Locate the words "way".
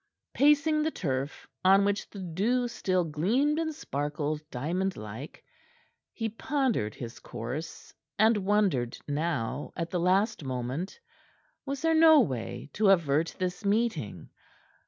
12.19-12.67